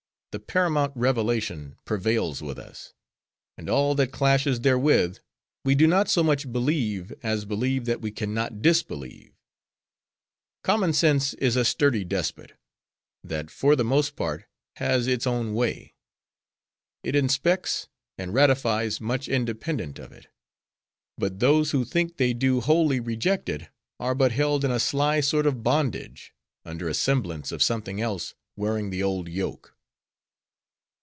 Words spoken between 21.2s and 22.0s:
those who